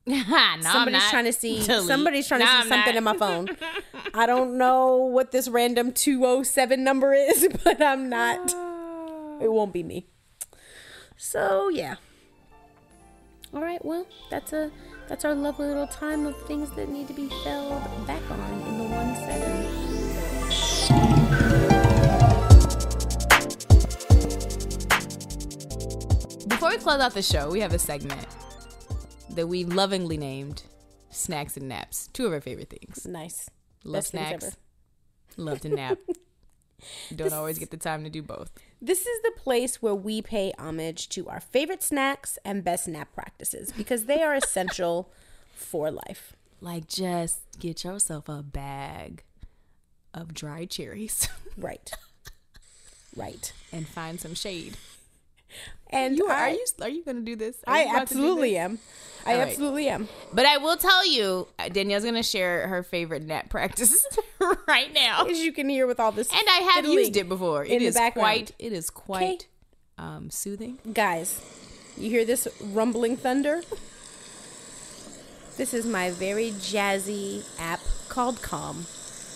[0.06, 0.22] No,
[0.60, 3.48] somebody's trying to see somebody's trying to see something in my phone.
[4.14, 8.52] I don't know what this random 207 number is, but I'm not.
[8.54, 9.38] Ah.
[9.40, 10.06] It won't be me.
[11.16, 11.96] So, yeah.
[13.52, 14.70] All right, well, that's a
[15.08, 18.78] that's our lovely little time of things that need to be filled back on in
[18.78, 19.66] the one seven.
[26.48, 28.26] Before we close out the show, we have a segment
[29.36, 30.64] that we lovingly named
[31.10, 32.08] Snacks and Naps.
[32.08, 33.06] Two of our favorite things.
[33.06, 33.48] Nice.
[33.84, 34.56] Love Best snacks.
[35.36, 35.98] Love to nap.
[37.14, 38.50] Don't always get the time to do both.
[38.82, 43.08] This is the place where we pay homage to our favorite snacks and best nap
[43.14, 45.10] practices because they are essential
[45.54, 46.34] for life.
[46.60, 49.22] Like just get yourself a bag
[50.12, 51.90] of dried cherries Right.
[53.16, 53.52] Right.
[53.72, 54.76] and find some shade.
[55.90, 57.56] And You are, I, are you are you gonna do this?
[57.66, 58.58] Are I you about to do absolutely this?
[58.58, 58.78] am.
[59.24, 59.48] I All right.
[59.48, 60.08] absolutely am.
[60.32, 64.04] But I will tell you, uh, Danielle's gonna share her favorite nap practice
[64.68, 66.28] right now, and As you can hear with all this.
[66.32, 66.98] And I have fiddling.
[66.98, 67.64] used it before.
[67.64, 68.24] in It the is background.
[68.24, 68.52] quite.
[68.58, 69.46] It is quite
[69.98, 70.78] um, soothing.
[70.92, 71.40] Guys,
[71.96, 73.62] you hear this rumbling thunder?
[75.56, 78.86] This is my very jazzy app called Calm.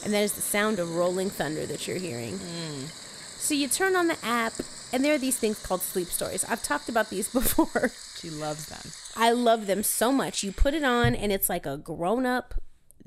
[0.04, 2.38] And that is the sound of rolling thunder that you're hearing.
[2.38, 4.52] So you turn on the app,
[4.92, 6.44] and there are these things called sleep stories.
[6.48, 7.90] I've talked about these before.
[8.18, 8.92] She loves them.
[9.16, 10.42] I love them so much.
[10.42, 12.54] You put it on, and it's like a grown up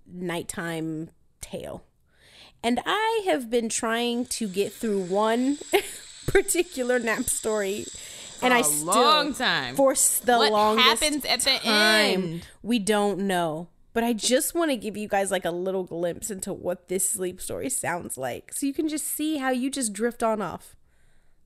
[0.06, 1.10] nighttime
[1.42, 1.84] tale.
[2.64, 5.58] And I have been trying to get through one
[6.28, 7.86] particular nap story,
[8.42, 9.76] and I still long time.
[9.76, 12.48] for the what longest happens at the time end?
[12.62, 13.68] we don't know.
[13.94, 17.08] But I just want to give you guys like a little glimpse into what this
[17.08, 20.76] sleep story sounds like, so you can just see how you just drift on off.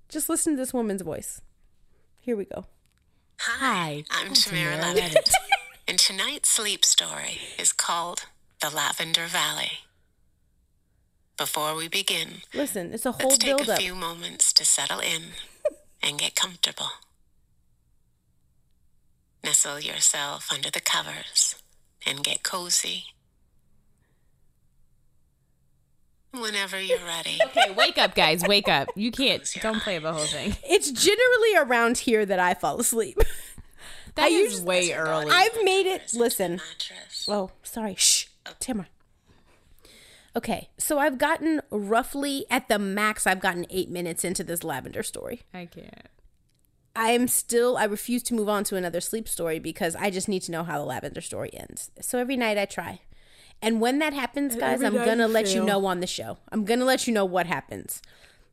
[0.10, 1.42] Just listen to this woman's voice.
[2.22, 2.66] Here we go.
[3.40, 5.30] Hi, I'm Tamara Tamara Levitt,
[5.88, 8.26] and tonight's sleep story is called
[8.62, 9.80] The Lavender Valley.
[11.38, 15.00] Before we begin, Listen, it's a whole let's take build a few moments to settle
[15.00, 15.34] in
[16.04, 16.90] and get comfortable.
[19.44, 21.56] Nestle yourself under the covers
[22.06, 23.06] and get cozy.
[26.32, 27.38] Whenever you're ready.
[27.48, 28.44] Okay, wake up, guys.
[28.48, 28.90] Wake up.
[28.96, 29.44] You can't.
[29.62, 30.56] Don't play the whole thing.
[30.70, 33.18] It's generally around here that I fall asleep.
[34.16, 35.28] That is usually- way early.
[35.30, 36.12] I've made it.
[36.16, 36.60] Listen.
[37.28, 37.94] Oh, sorry.
[37.94, 38.26] Shh.
[38.60, 38.88] Tamara.
[40.36, 45.04] Okay, so I've gotten roughly at the max, I've gotten eight minutes into this lavender
[45.04, 45.44] story.
[45.54, 46.08] I can't.
[46.96, 50.28] I am still, I refuse to move on to another sleep story because I just
[50.28, 51.92] need to know how the lavender story ends.
[52.02, 53.02] So every night I try.
[53.62, 56.38] And when that happens, guys, I'm going to let you know on the show.
[56.52, 58.02] I'm going to let you know what happens.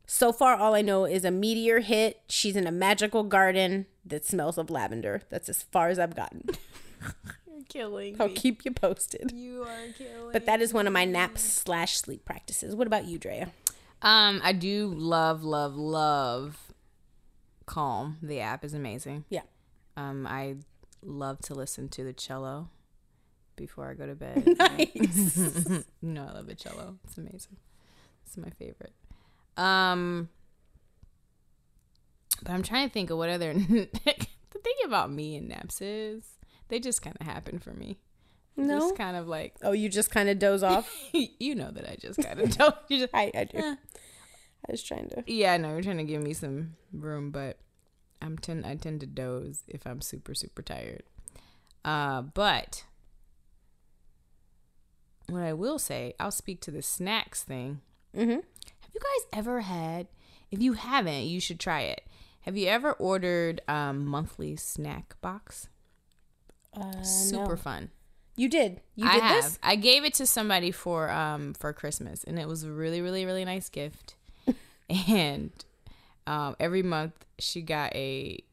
[0.07, 2.21] So far, all I know is a meteor hit.
[2.27, 5.23] She's in a magical garden that smells of lavender.
[5.29, 6.49] That's as far as I've gotten.
[7.47, 9.31] You're killing I'll keep you posted.
[9.33, 10.31] You are killing.
[10.31, 12.75] But that is one of my nap slash sleep practices.
[12.75, 13.51] What about you, Drea?
[14.01, 16.59] Um, I do love, love, love
[17.65, 18.17] Calm.
[18.21, 19.25] The app is amazing.
[19.29, 19.41] Yeah.
[19.97, 20.57] Um, I
[21.01, 22.69] love to listen to the cello
[23.55, 24.45] before I go to bed.
[24.57, 25.67] Nice.
[26.01, 26.97] know, I love the cello.
[27.05, 27.57] It's amazing.
[28.25, 28.93] It's my favorite.
[29.57, 30.29] Um,
[32.43, 33.53] but I'm trying to think of what other.
[33.53, 36.23] the thing about me and naps is
[36.69, 37.99] they just kind of happen for me.
[38.57, 38.79] no.
[38.79, 40.91] Just kind of like Oh, you just kind of doze off?
[41.13, 42.75] you know that I just kind of don't.
[42.89, 43.57] You just, I, I do.
[43.57, 43.75] Eh.
[44.67, 45.23] I was trying to.
[45.27, 47.57] Yeah, no, you're trying to give me some room, but
[48.21, 51.03] I'm tend I tend to doze if I'm super super tired.
[51.83, 52.83] Uh, but
[55.27, 57.81] what I will say, I'll speak to the snacks thing.
[58.15, 58.31] Mm-hmm.
[58.31, 60.07] Have you guys ever had?
[60.51, 62.01] If you haven't, you should try it.
[62.41, 65.67] Have you ever ordered um, monthly snack box?
[66.79, 67.55] Uh, Super no.
[67.55, 67.89] fun.
[68.37, 68.81] You did.
[68.95, 69.43] You I did have.
[69.43, 69.59] this?
[69.63, 73.25] I gave it to somebody for um for Christmas, and it was a really really
[73.25, 74.15] really nice gift.
[75.07, 75.51] and
[76.27, 78.43] um, every month she got a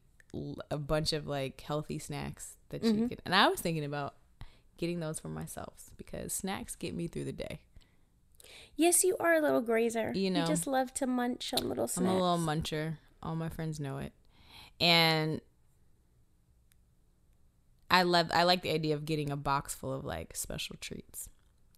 [0.71, 3.07] a bunch of like healthy snacks that she Mm-hmm.
[3.07, 3.21] could.
[3.25, 4.15] And I was thinking about
[4.83, 7.59] getting those for myself because snacks get me through the day.
[8.75, 10.11] Yes, you are a little grazer.
[10.13, 10.41] You know.
[10.41, 12.09] You just love to munch on little snacks.
[12.09, 12.97] I'm a little muncher.
[13.21, 14.11] All my friends know it,
[14.81, 15.39] and
[17.89, 18.29] I love.
[18.33, 21.29] I like the idea of getting a box full of like special treats.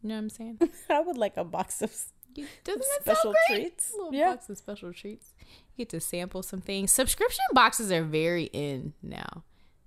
[0.02, 0.60] You know what I'm saying?
[0.90, 1.94] I would like a box of.
[2.34, 3.62] You, doesn't that Special sound great?
[3.62, 3.94] treats?
[3.94, 4.32] A little Yeah.
[4.32, 5.34] box of special treats.
[5.40, 6.92] You get to sample some things.
[6.92, 9.44] Subscription boxes are very in now.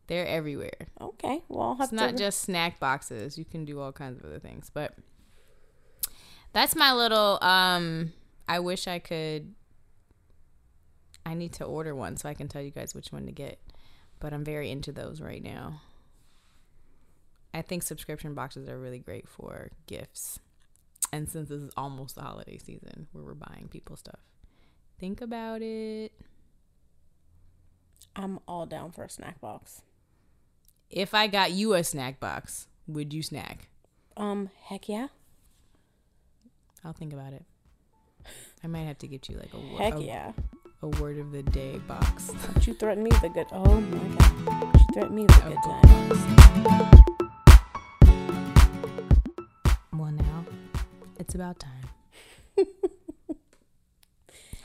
[0.09, 0.89] They're everywhere.
[1.01, 2.17] Okay, well, It's not to.
[2.17, 3.39] just snack boxes.
[3.39, 4.71] You can do all kinds of other things.
[4.73, 4.95] But
[6.53, 8.13] that's my little um
[8.49, 9.55] I wish I could
[11.27, 13.61] I need to order one so I can tell you guys which one to get.
[14.19, 15.83] But I'm very into those right now.
[17.53, 20.39] I think subscription boxes are really great for gifts.
[21.13, 24.21] And since this is almost the holiday season where we're buying people stuff,
[24.99, 26.13] think about it.
[28.17, 29.83] I'm all down for a snack box.
[30.91, 33.69] If I got you a snack box, would you snack?
[34.17, 35.09] Um, heck yeah.
[36.85, 37.45] I'll think about it.
[38.65, 40.33] I might have to get you like a, wo- Heck a, yeah.
[40.83, 42.29] a word of the day box.
[42.53, 43.47] Don't you threaten me with a good.
[43.53, 44.73] Oh my god.
[44.73, 47.05] Don't you threaten me with a A good time.
[49.93, 50.45] Well, now
[51.19, 51.89] it's about time.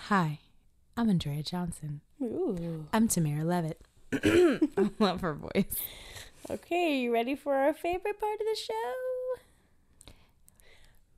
[0.08, 0.40] Hi,
[0.98, 2.02] I'm Andrea Johnson.
[2.22, 2.86] Ooh.
[2.94, 3.82] I'm Tamara Levitt.
[4.24, 5.66] I love her voice.
[6.50, 8.94] Okay, you ready for our favorite part of the show?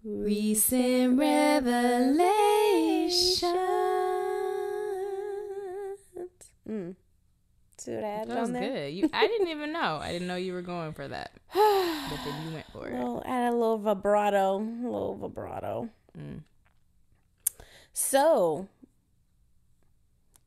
[0.04, 2.30] Recent revelation.
[6.70, 6.96] Mm.
[7.78, 8.62] See what I had That was there?
[8.70, 8.94] good.
[8.94, 10.00] You, I didn't even know.
[10.02, 11.32] I didn't know you were going for that.
[11.54, 12.94] but then you went for it.
[12.94, 15.90] Well, add a little vibrato, a little vibrato.
[16.18, 16.42] Mm.
[17.94, 18.68] So,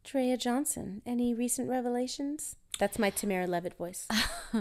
[0.08, 2.56] Drea Johnson, any recent revelations?
[2.78, 4.08] That's my Tamara Levitt voice.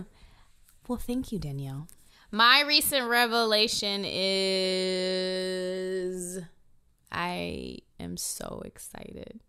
[0.89, 1.87] Well, thank you, Danielle.
[2.31, 5.29] My recent revelation is
[7.11, 9.41] I am so excited.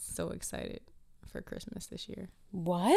[0.00, 0.80] So excited
[1.30, 2.30] for Christmas this year.
[2.52, 2.96] what?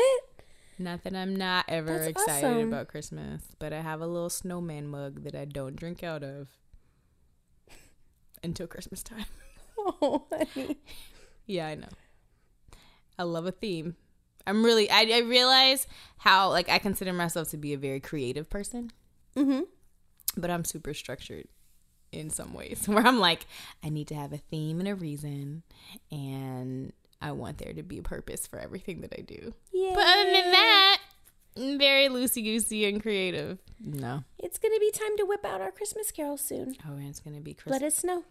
[0.80, 2.70] Not that I'm not ever That's excited awesome.
[2.70, 6.48] about Christmas, but I have a little snowman mug that I don't drink out of
[8.44, 9.26] until Christmas time.
[9.78, 10.78] Oh, honey.
[11.48, 11.88] Yeah, I know.
[13.18, 13.96] I love a theme.
[14.46, 18.50] I'm really I, I realize how like I consider myself to be a very creative
[18.50, 18.92] person.
[19.36, 19.62] Mm-hmm.
[20.38, 21.48] But I'm super structured
[22.12, 23.46] in some ways where I'm like,
[23.84, 25.64] I need to have a theme and a reason
[26.12, 29.54] and I want there to be a purpose for everything that I do.
[29.74, 29.94] Yeah.
[29.96, 31.00] But other than that,
[31.58, 33.58] I'm very loosey goosey and creative.
[33.84, 34.24] No.
[34.38, 36.76] it's going to be time to whip out our Christmas carols soon.
[36.88, 37.82] Oh, and it's gonna be Christmas.
[37.82, 38.24] Let us know.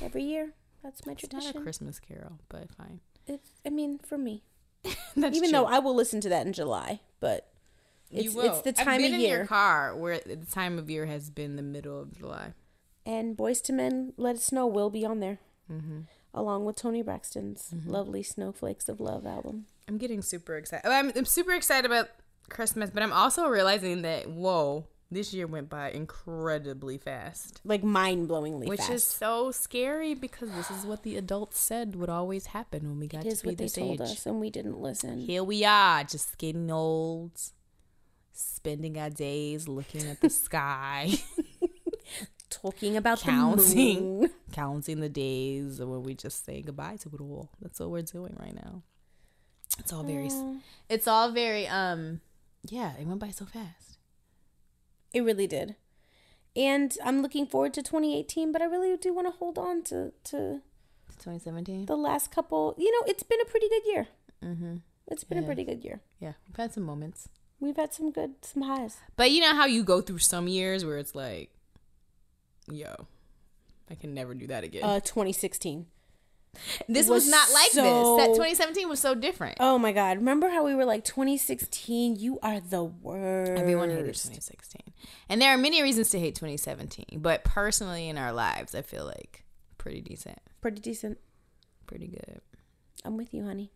[0.00, 0.54] Every year.
[0.82, 1.60] That's my it's not tradition.
[1.60, 3.00] a Christmas carol, but fine.
[3.26, 4.42] It's, I mean, for me.
[5.16, 5.58] That's Even true.
[5.60, 7.48] though I will listen to that in July, but
[8.10, 9.46] it's, it's the I've time been of in your year.
[9.46, 12.54] car where the time of year has been the middle of July.
[13.06, 15.38] And Boyz II Men, Let It Snow will be on there.
[15.70, 16.00] Mm-hmm.
[16.34, 17.90] along with Toni Braxton's Mm-hmm.
[17.90, 19.66] lovely Snowflakes of Love album.
[19.86, 20.88] I'm getting super excited.
[20.88, 22.08] I'm, I'm super excited about
[22.48, 28.28] Christmas, but I'm also realizing that whoa, this year went by incredibly fast, Like mind
[28.28, 28.90] blowingly which fast.
[28.92, 33.06] is so scary because this is what the adults said would always happen when we
[33.08, 34.08] got it to be what they this told age.
[34.08, 35.18] us, and we didn't listen.
[35.18, 37.32] Here we are, just getting old,
[38.32, 41.10] spending our days looking at the sky,
[42.50, 44.30] Talking about the counting, moon.
[44.52, 47.48] counting the days when we just say goodbye to it all.
[47.60, 48.82] That's what we're doing right now.
[49.78, 50.28] It's all very,
[50.88, 52.20] it's all very, um,
[52.68, 52.92] yeah.
[53.00, 53.89] It went by so fast.
[55.12, 55.76] It really did.
[56.56, 60.12] And I'm looking forward to 2018, but I really do want to hold on to
[60.24, 60.60] to
[61.18, 61.86] 2017.
[61.86, 62.74] the last couple.
[62.78, 64.08] You know, it's been a pretty good year.
[64.44, 64.76] Mm-hmm.
[65.08, 66.00] It's been a pretty good year.
[66.20, 67.28] Yeah, we've had some moments.
[67.58, 68.96] We've had some good, some highs.
[69.16, 71.50] But you know how you go through some years where it's like,
[72.70, 73.06] yo,
[73.90, 74.82] I can never do that again.
[74.82, 75.86] Uh, 2016.
[76.88, 78.26] This was was, not like so- this.
[78.26, 79.56] That 2017 was so different.
[79.60, 80.18] Oh my God!
[80.18, 82.16] Remember how we were like 2016?
[82.16, 83.52] You are the worst.
[83.52, 84.92] Everyone hated 2016.
[85.28, 87.20] And there are many reasons to hate 2017.
[87.20, 89.44] But personally, in our lives, I feel like
[89.78, 90.38] pretty decent.
[90.60, 91.18] Pretty decent.
[91.86, 92.40] Pretty good.
[93.04, 93.70] I'm with you, honey.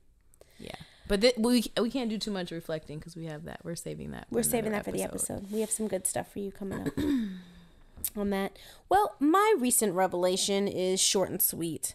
[0.59, 0.75] Yeah.
[1.07, 3.61] But th- we, we can't do too much reflecting because we have that.
[3.63, 4.27] We're saving that.
[4.31, 5.51] We're saving that for the episode.
[5.51, 6.99] We have some good stuff for you coming up
[8.17, 8.57] on that.
[8.89, 11.95] Well, my recent revelation is short and sweet.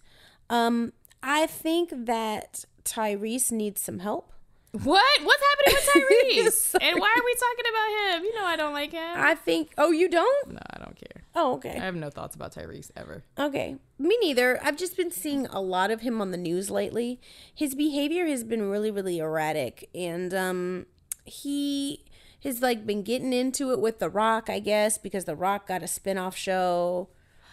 [0.50, 4.34] Um, I think that Tyrese needs some help.
[4.72, 5.24] What?
[5.24, 6.76] What's happening with Tyrese?
[6.82, 8.24] And why are we talking about him?
[8.24, 9.14] You know I don't like him.
[9.16, 9.74] I think.
[9.78, 10.52] Oh, you don't?
[10.52, 11.24] no, I don't care.
[11.36, 11.76] Oh, okay.
[11.76, 13.24] I have no thoughts about Tyrese ever.
[13.38, 13.78] Okay.
[13.98, 14.60] Me neither.
[14.64, 17.20] I've just been seeing a lot of him on the news lately.
[17.54, 20.86] His behavior has been really, really erratic, and um,
[21.26, 22.06] he
[22.44, 25.84] has like been getting into it with The Rock, I guess, because The Rock got
[25.84, 27.10] a spin-off show.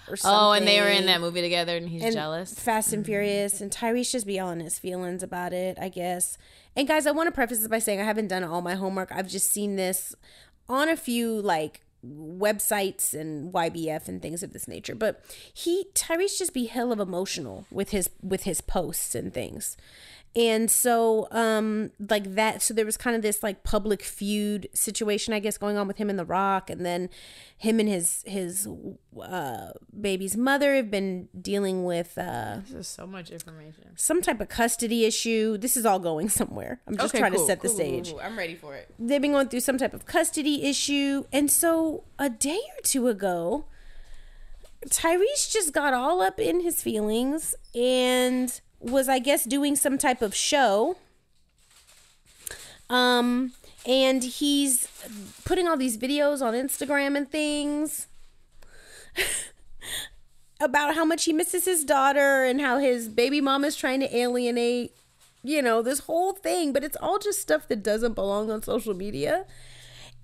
[0.09, 0.39] Or something.
[0.39, 2.55] Oh, and they were in that movie together, and he's and jealous.
[2.55, 6.39] Fast and Furious, and Tyrese just be yelling his feelings about it, I guess.
[6.77, 9.11] And guys, I want to preface this by saying I haven't done all my homework.
[9.13, 10.15] I've just seen this
[10.69, 14.95] on a few like websites and YBF and things of this nature.
[14.95, 19.77] But he Tyrese just be hell of emotional with his with his posts and things.
[20.37, 25.33] And so um like that so there was kind of this like public feud situation
[25.33, 27.09] I guess going on with him and The Rock and then
[27.57, 28.69] him and his his
[29.19, 33.93] uh baby's mother have been dealing with uh This is so much information.
[33.97, 35.57] some type of custody issue.
[35.57, 36.81] This is all going somewhere.
[36.87, 38.93] I'm just trying to set the stage I'm ready for it.
[38.99, 41.25] they've been going through some type of custody issue.
[41.33, 43.65] And so a day or two ago,
[44.89, 50.23] Tyrese just got all up in his feelings and was, I guess, doing some type
[50.23, 50.97] of show.
[52.89, 53.53] Um,
[53.87, 54.89] and he's
[55.45, 58.07] putting all these videos on Instagram and things
[60.61, 64.17] about how much he misses his daughter and how his baby mom is trying to
[64.17, 64.93] alienate
[65.47, 68.95] you know, this whole thing, but it's all just stuff that doesn't belong on social
[68.95, 69.45] media.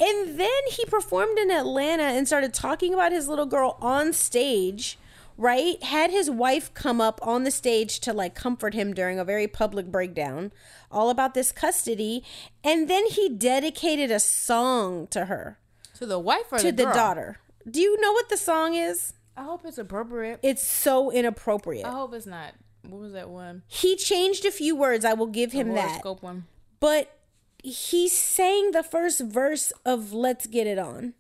[0.01, 4.99] And then he performed in Atlanta and started talking about his little girl on stage,
[5.37, 5.83] right?
[5.83, 9.47] Had his wife come up on the stage to like comfort him during a very
[9.49, 10.53] public breakdown,
[10.91, 12.25] all about this custody.
[12.63, 15.59] And then he dedicated a song to her,
[15.97, 17.39] To the wife or to the, the daughter.
[17.71, 19.15] Do you know what the song is?
[19.37, 20.41] I hope it's appropriate.
[20.43, 21.87] It's so inappropriate.
[21.87, 22.53] I hope it's not.
[22.83, 23.63] What was that one?
[23.69, 25.05] He changed a few words.
[25.05, 26.05] I will give him that.
[26.21, 26.47] One.
[26.81, 27.17] but
[27.63, 31.15] he sang the first verse of Let's Get It On.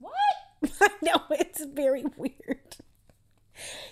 [0.00, 0.14] What?
[0.80, 2.76] I know, it's very weird.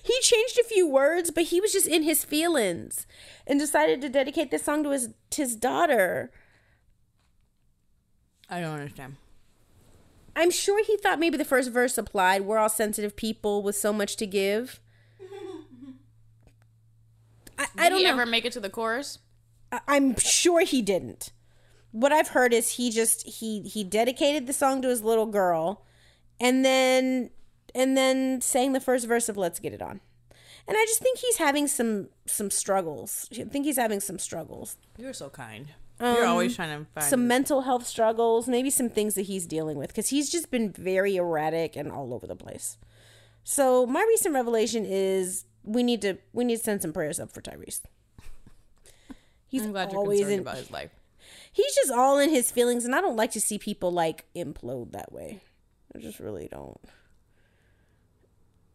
[0.02, 3.07] He changed a few words, but he was just in his feelings
[3.46, 6.31] and decided to dedicate this song to his to his daughter.
[8.48, 9.16] I don't understand.
[10.37, 12.42] I'm sure he thought maybe the first verse applied.
[12.42, 14.81] We're all sensitive people with so much to give.
[17.59, 18.11] I, I don't he know.
[18.11, 19.18] ever make it to the chorus?
[19.72, 21.33] I- I'm sure he didn't.
[21.90, 25.87] What I've heard is he just he he dedicated the song to his little girl,
[26.38, 27.31] and then
[27.76, 30.00] and then sang the first verse of "Let's Get It On."
[30.68, 33.28] And I just think he's having some some struggles.
[33.32, 35.68] I think he's having some struggles, You're so kind.
[36.00, 39.46] You're um, always trying to find some mental health struggles, maybe some things that he's
[39.46, 42.76] dealing with because he's just been very erratic and all over the place.
[43.44, 47.32] So my recent revelation is we need to we need to send some prayers up
[47.32, 47.82] for Tyrese.
[49.48, 50.90] He's I'm glad you're always concerned in, about his life.
[51.53, 54.92] he's just all in his feelings and i don't like to see people like implode
[54.92, 55.40] that way
[55.94, 56.80] i just really don't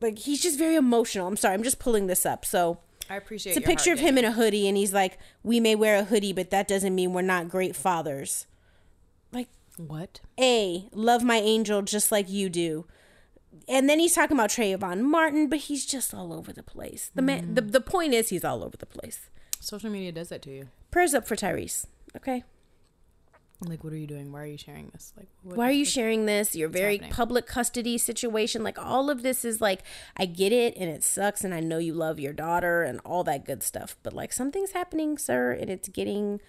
[0.02, 2.80] like he's just very emotional i'm sorry i'm just pulling this up so
[3.10, 5.76] I appreciate it's a picture of him in a hoodie and he's like we may
[5.76, 8.48] wear a hoodie but that doesn't mean we're not great fathers
[9.34, 9.48] like
[9.78, 10.22] What?
[10.40, 12.86] a love my angel just like you do
[13.68, 17.12] and then he's talking about Trayvon Martin, but he's just all over the place.
[17.14, 17.72] The man, the, mm.
[17.72, 19.30] the point is, he's all over the place.
[19.60, 20.68] Social media does that to you.
[20.90, 21.86] Prayers up for Tyrese.
[22.16, 22.44] Okay.
[23.64, 24.32] Like, what are you doing?
[24.32, 25.14] Why are you sharing this?
[25.16, 26.56] Like, what Why are you sharing this?
[26.56, 27.12] Your very happening?
[27.14, 28.64] public custody situation.
[28.64, 29.84] Like, all of this is like,
[30.18, 33.24] I get it and it sucks, and I know you love your daughter and all
[33.26, 33.96] that good stuff.
[34.02, 36.40] But like, something's happening, sir, and it's getting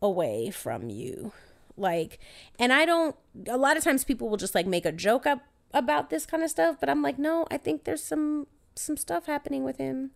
[0.00, 1.32] away from you.
[1.76, 2.18] Like,
[2.58, 3.14] and I don't,
[3.48, 5.40] a lot of times people will just like make a joke up
[5.74, 8.46] about this kind of stuff, but I'm like, no, I think there's some
[8.78, 10.10] some stuff happening with him.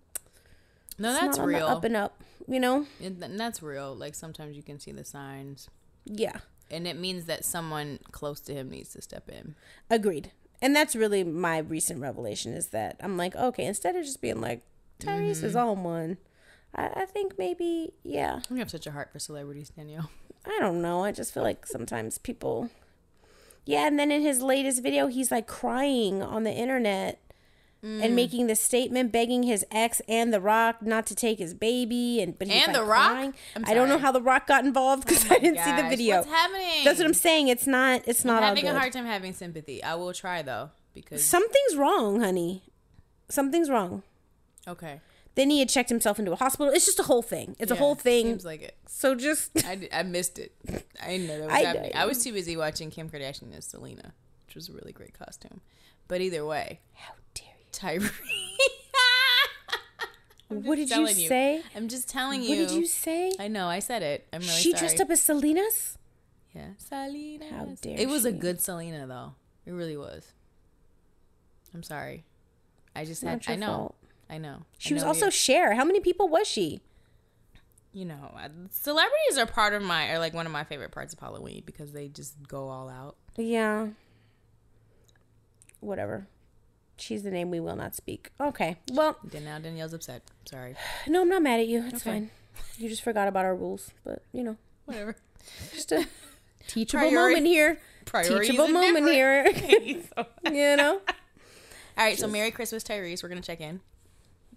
[0.98, 1.66] No, It's that's not on the real.
[1.66, 2.86] up and up, you know?
[3.02, 3.94] And that's real.
[3.94, 5.68] Like sometimes you can see the signs,
[6.12, 6.38] Yeah.
[6.70, 9.54] and it means that someone close to him needs to step in.
[9.88, 10.32] Agreed.
[10.62, 14.40] And that's really my recent revelation is that I'm like, okay, instead of just being
[14.40, 14.62] like,
[15.00, 15.46] Tyrese Mm-hmm.
[15.46, 16.18] is on one,
[16.74, 18.40] I, I think maybe, yeah.
[18.50, 20.10] You have such a heart for celebrities, Danielle.
[20.44, 21.02] I don't know.
[21.04, 22.70] I just feel like sometimes people.
[23.66, 27.20] Yeah, and then in his latest video, he's like crying on the internet
[27.82, 28.04] Mm.
[28.04, 32.20] and making the statement begging his ex and The Rock not to take his baby.
[32.20, 33.34] And but he's And like The Rock?
[33.64, 33.94] I don't know.
[33.94, 36.18] Oh how The Rock got involved because I didn't see the video.
[36.18, 36.84] What's happening?
[36.84, 37.48] That's what I'm saying.
[37.48, 38.02] It's not.
[38.06, 39.82] It's not I'm having a hard time having sympathy.
[39.82, 42.64] I will try though because Something's wrong, honey.
[43.30, 44.02] Something's wrong.
[44.68, 45.00] okay,
[45.36, 46.70] Then he had checked himself into a hospital.
[46.74, 47.56] It's just a whole thing.
[47.58, 48.26] It's a whole thing.
[48.26, 48.76] Seems like it.
[48.88, 50.52] so just I, I missed it.
[51.02, 51.92] I didn't know that was I happening.
[51.92, 51.96] did.
[51.96, 54.12] I was too busy watching Kim Kardashian as Selena,
[54.46, 55.60] which was a really great costume.
[56.08, 57.14] But either way, how?
[57.72, 58.08] Tyree.
[60.48, 61.62] What did you telling say?
[61.76, 62.48] I'm just telling you.
[62.48, 63.30] What did you say?
[63.38, 63.68] I know.
[63.68, 64.26] I said it.
[64.32, 64.80] I'm really she sorry.
[64.80, 65.96] dressed up as Selena's.
[66.52, 67.44] Yeah, Selena.
[67.50, 69.34] How dare It was a good Selena though.
[69.64, 70.32] It really was.
[71.72, 72.24] I'm sorry.
[72.96, 73.44] I just had.
[73.46, 73.66] I know.
[73.66, 73.94] fault.
[74.28, 74.62] I know.
[74.78, 75.74] She I was know also you- Cher.
[75.74, 76.80] How many people was she?
[77.92, 78.30] you know,
[78.70, 81.92] celebrities are part of my, are like one of my favorite parts of Halloween because
[81.92, 83.16] they just go all out.
[83.36, 83.88] Yeah.
[85.80, 86.28] Whatever.
[87.00, 88.30] She's the name we will not speak.
[88.40, 88.76] Okay.
[88.92, 90.22] Well, now Danielle's upset.
[90.44, 90.74] Sorry.
[91.08, 91.84] no, I'm not mad at you.
[91.86, 92.10] It's Okay.
[92.10, 92.30] fine.
[92.78, 95.16] You just forgot about our rules, but you know, Whatever.
[95.72, 96.06] just a
[96.66, 97.78] teachable Priori- moment here.
[98.04, 99.56] Priorities Teachable are moment different.
[99.56, 99.96] here.
[100.52, 101.00] you know.
[101.96, 103.22] All right, so Merry Christmas, Tyrese.
[103.22, 103.80] We're gonna check in.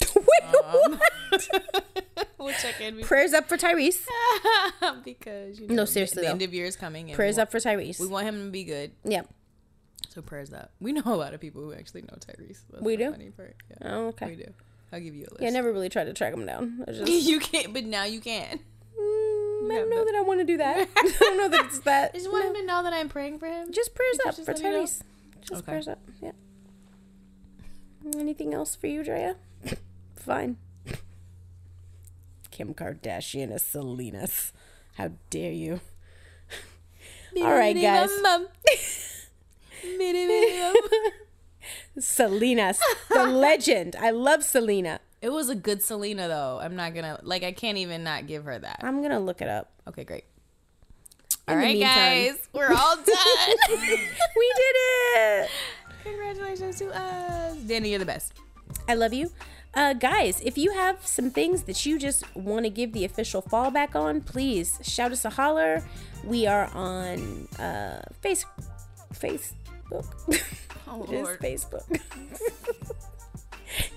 [0.16, 1.00] Wait, what?
[2.40, 4.06] We'll check in Prayers up for Tyrese.
[5.06, 6.32] because you know, No, seriously, the, though.
[6.34, 7.08] end of year is coming.
[7.10, 8.00] And Prayers we up for Tyrese.
[8.00, 8.92] We want him to be good.
[9.04, 9.22] yeah.
[10.14, 10.72] So prayers up.
[10.80, 12.60] We know a lot of people who actually know Tyrese.
[12.70, 13.12] That's We do?
[13.12, 13.56] funny part.
[13.72, 14.28] Yeah, Oh, okay.
[14.28, 14.54] we do.
[14.92, 15.42] I'll give you a list.
[15.42, 16.84] Yeah, I never really tried to track him down.
[16.88, 17.12] I just.
[17.12, 18.60] you can't, but now you can.
[19.00, 20.88] Mm, I don't know the- that I want to do that.
[20.96, 22.12] I don't know that it's that.
[22.14, 23.72] I just want him to know that I'm praying for him.
[23.72, 24.84] Just prayers up just for let me know?
[24.84, 25.02] Tyrese.
[25.42, 25.72] Just Okay.
[25.72, 26.00] prayers up.
[26.22, 26.32] Yeah.
[28.16, 29.36] Anything else for you, Drea?
[30.16, 30.58] Fine.
[32.52, 34.54] Kim Kardashian is Selena's.
[34.96, 35.80] How dare you?
[37.38, 38.12] All right, guys.
[42.00, 42.80] Selena's
[43.10, 43.96] the legend.
[44.00, 45.00] I love Selena.
[45.22, 46.60] It was a good Selena though.
[46.62, 47.44] I'm not gonna like.
[47.44, 48.80] I can't even not give her that.
[48.84, 49.72] I'm gonna look it up.
[49.88, 50.26] Okay, great.
[51.48, 53.56] In All right, meantime- guys, we're all done.
[54.36, 54.76] We did
[55.16, 55.50] it.
[56.04, 57.90] Congratulations to us, Danny.
[57.92, 58.34] You're the best.
[58.90, 59.32] I love you.
[59.76, 63.42] Uh, guys, if you have some things that you just want to give the official
[63.42, 65.84] fallback on, please shout us a holler.
[66.24, 68.46] We are on uh, face
[69.94, 70.06] Facebook.
[70.88, 71.40] Oh, it is Lord.
[71.40, 72.00] Facebook.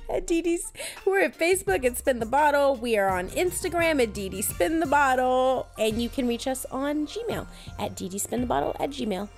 [0.10, 0.72] at DD's,
[1.04, 2.76] we're at Facebook at Spin the Bottle.
[2.76, 7.06] We are on Instagram at DD Spin the Bottle, and you can reach us on
[7.06, 7.46] Gmail
[7.78, 9.28] at DD Spin the Bottle at Gmail.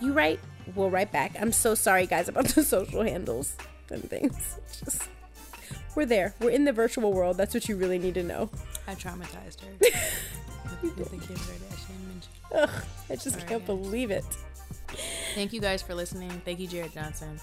[0.00, 0.40] You write,
[0.74, 1.32] we'll write back.
[1.40, 3.56] I'm so sorry, guys, about the social handles
[3.90, 4.58] and things.
[4.84, 5.08] Just
[5.94, 6.34] we're there.
[6.40, 7.36] We're in the virtual world.
[7.36, 8.50] That's what you really need to know.
[8.86, 12.32] I traumatized her with, with the Kim Kardashian mention.
[12.54, 12.70] Ugh,
[13.10, 13.66] I just Sorry, can't guys.
[13.66, 14.24] believe it.
[15.34, 16.30] Thank you guys for listening.
[16.44, 17.40] Thank you, Jared Johnson,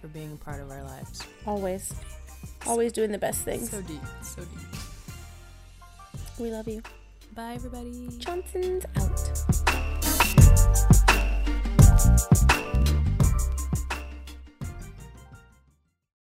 [0.00, 1.22] for being a part of our lives.
[1.46, 1.94] Always,
[2.66, 3.70] always doing the best things.
[3.70, 4.60] So deep, so deep.
[6.38, 6.82] We love you.
[7.34, 8.08] Bye, everybody.
[8.18, 9.32] Johnson's out.